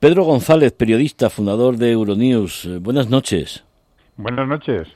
[0.00, 2.66] Pedro González, periodista, fundador de Euronews.
[2.66, 3.64] Eh, buenas noches.
[4.16, 4.86] Buenas noches.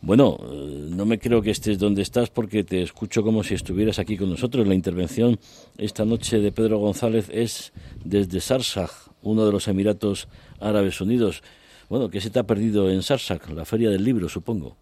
[0.00, 4.00] Bueno, eh, no me creo que estés donde estás porque te escucho como si estuvieras
[4.00, 4.66] aquí con nosotros.
[4.66, 5.38] La intervención
[5.76, 7.72] esta noche de Pedro González es
[8.04, 8.90] desde Sarsag,
[9.22, 10.28] uno de los Emiratos
[10.60, 11.44] Árabes Unidos.
[11.88, 13.48] Bueno, ¿qué se te ha perdido en Sarsag?
[13.50, 14.76] La feria del libro, supongo.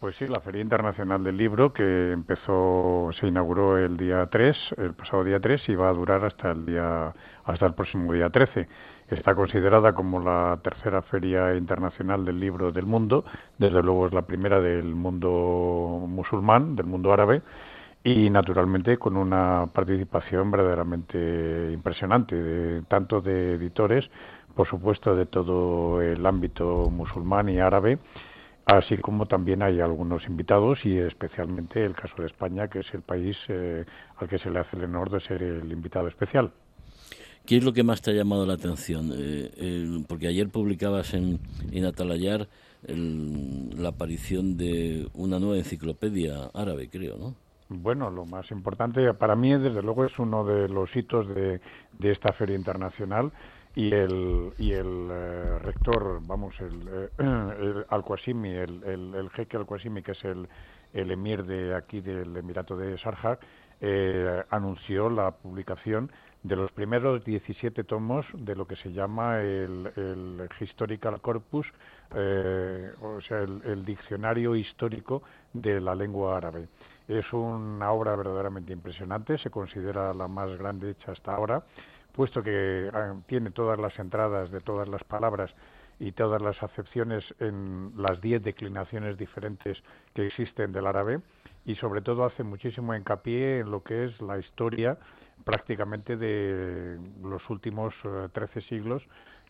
[0.00, 4.92] Pues sí, la Feria Internacional del Libro que empezó, se inauguró el día 3, el
[4.92, 7.14] pasado día 3 y va a durar hasta el día
[7.44, 8.68] hasta el próximo día 13.
[9.10, 13.24] Está considerada como la tercera feria internacional del libro del mundo,
[13.56, 17.40] desde luego es la primera del mundo musulmán, del mundo árabe
[18.04, 24.10] y naturalmente con una participación verdaderamente impresionante, tanto de editores,
[24.54, 27.98] por supuesto de todo el ámbito musulmán y árabe,
[28.66, 33.00] así como también hay algunos invitados y especialmente el caso de España, que es el
[33.00, 33.86] país eh,
[34.18, 36.52] al que se le hace el honor de ser el invitado especial.
[37.48, 39.10] ¿Qué es lo que más te ha llamado la atención?
[39.14, 41.40] Eh, porque ayer publicabas en,
[41.72, 42.46] en Atalayar
[42.86, 47.34] la aparición de una nueva enciclopedia árabe, creo, ¿no?
[47.70, 51.62] Bueno, lo más importante para mí, desde luego, es uno de los hitos de,
[51.98, 53.32] de esta feria internacional
[53.74, 60.02] y el, y el eh, rector, vamos, el, eh, el Al-Qasimi, el, el, jeque Al-Qasimi,
[60.02, 60.46] que es el,
[60.92, 63.38] el emir de aquí del Emirato de Sharjah,
[63.80, 66.10] eh, anunció la publicación
[66.42, 71.66] de los primeros 17 tomos de lo que se llama el, el Historical Corpus,
[72.10, 76.68] o sea, el, diccionario histórico de la lengua árabe.
[77.08, 81.64] Es una obra verdaderamente impresionante, se considera la más grande hecha hasta ahora
[82.18, 85.54] puesto que ah, tiene todas las entradas de todas las palabras
[86.00, 89.78] y todas las acepciones en las diez declinaciones diferentes
[90.14, 91.20] que existen del árabe
[91.68, 94.96] y sobre todo hace muchísimo hincapié en lo que es la historia
[95.44, 99.02] prácticamente de los últimos eh, trece siglos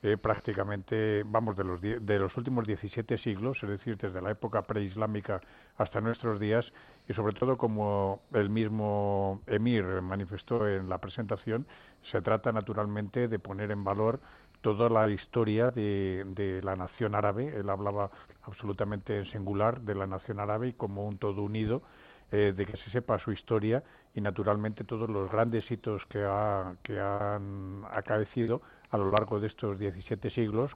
[0.02, 4.62] eh, prácticamente, vamos, de los, de los últimos 17 siglos, es decir, desde la época
[4.62, 5.40] preislámica
[5.76, 6.64] hasta nuestros días,
[7.08, 11.66] y sobre todo, como el mismo emir manifestó en la presentación,
[12.12, 14.20] se trata naturalmente de poner en valor
[14.60, 17.52] toda la historia de, de, la nación árabe.
[17.56, 18.10] Él hablaba
[18.44, 21.82] absolutamente en singular de la nación árabe y como un todo unido,
[22.30, 23.82] eh, de que se sepa su historia
[24.14, 29.46] y naturalmente todos los grandes hitos que, ha, que han acaecido a lo largo de
[29.46, 30.70] estos 17 siglos,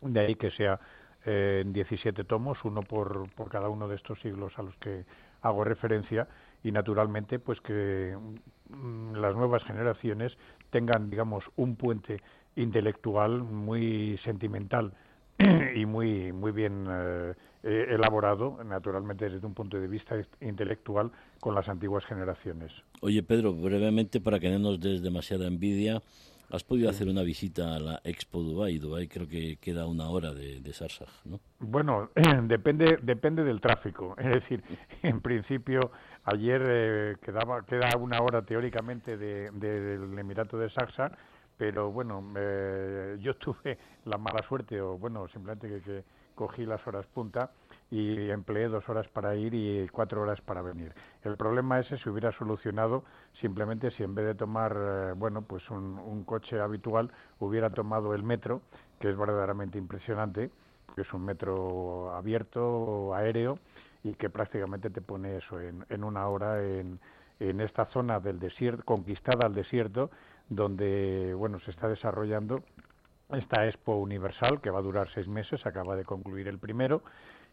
[0.00, 0.80] de ahí que sea
[1.24, 5.04] eh, en 17 tomos, uno por, por cada uno de estos siglos a los que
[5.42, 6.28] hago referencia,
[6.62, 8.16] y naturalmente pues que
[8.70, 10.36] mm, las nuevas generaciones
[10.70, 12.20] tengan, digamos, un puente
[12.56, 14.92] intelectual muy sentimental
[15.74, 21.10] y muy muy bien eh, elaborado, naturalmente desde un punto de vista intelectual,
[21.40, 22.72] con las antiguas generaciones.
[23.00, 26.02] Oye, Pedro, brevemente, para que no nos des demasiada envidia,
[26.50, 28.78] Has podido hacer una visita a la Expo Dubai.
[28.78, 31.40] Dubai creo que queda una hora de, de Sarsag, ¿no?
[31.58, 32.08] Bueno,
[32.44, 34.14] depende depende del tráfico.
[34.18, 34.64] Es decir,
[35.02, 35.90] en principio
[36.24, 41.18] ayer eh, quedaba queda una hora teóricamente del de, Emirato de Sarsag,
[41.58, 46.04] pero bueno, eh, yo tuve la mala suerte o bueno, simplemente que, que
[46.34, 47.50] cogí las horas punta
[47.90, 50.94] y empleé dos horas para ir y cuatro horas para venir.
[51.24, 53.02] El problema ese se hubiera solucionado
[53.40, 57.10] simplemente si en vez de tomar, eh, bueno, pues un, un, coche habitual,
[57.40, 58.62] hubiera tomado el metro,
[59.00, 60.50] que es verdaderamente impresionante,
[60.94, 63.58] que es un metro abierto, aéreo,
[64.04, 67.00] y que prácticamente te pone eso en, en una hora en,
[67.40, 70.10] en esta zona del desierto, conquistada al desierto,
[70.48, 72.62] donde, bueno, se está desarrollando
[73.30, 77.02] esta Expo Universal, que va a durar seis meses, acaba de concluir el primero,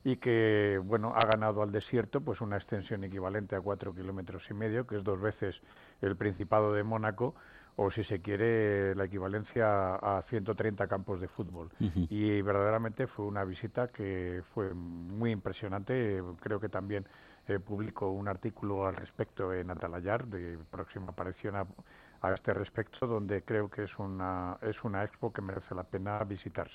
[0.05, 4.53] y que bueno ha ganado al desierto pues una extensión equivalente a cuatro kilómetros y
[4.53, 5.55] medio que es dos veces
[5.99, 7.33] el Principado de Mónaco
[7.75, 11.69] o si se quiere la equivalencia a 130 campos de fútbol.
[11.79, 16.23] Y verdaderamente fue una visita que fue muy impresionante.
[16.39, 17.05] Creo que también
[17.47, 21.65] eh, publicó un artículo al respecto en Atalayar de próxima aparición a,
[22.21, 26.23] a este respecto donde creo que es una es una expo que merece la pena
[26.23, 26.73] visitarse